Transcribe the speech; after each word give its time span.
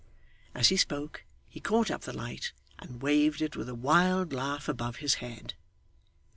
As 0.55 0.69
he 0.69 0.77
spoke, 0.77 1.25
he 1.47 1.59
caught 1.59 1.91
up 1.91 2.01
the 2.01 2.11
light, 2.11 2.53
and 2.79 3.03
waved 3.03 3.39
it 3.39 3.55
with 3.55 3.69
a 3.69 3.75
wild 3.75 4.33
laugh 4.33 4.67
above 4.67 4.95
his 4.95 5.13
head. 5.21 5.53